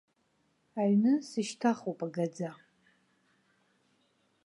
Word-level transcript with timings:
Аҩны 0.79 1.13
сышьҭахуп 1.29 1.99
агаӡа. 2.05 2.51